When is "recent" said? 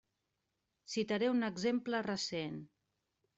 2.09-2.59